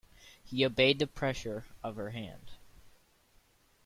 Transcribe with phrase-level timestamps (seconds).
[0.43, 2.53] He obeyed the pressure of her hand.